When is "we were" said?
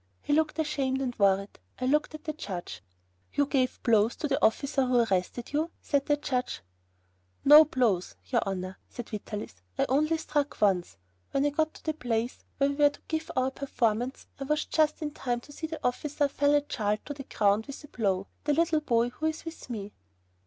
12.71-12.89